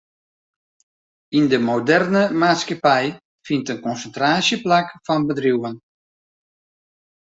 [1.37, 3.05] Yn de moderne maatskippij
[3.45, 5.75] fynt in konsintraasje plak fan bedriuwen.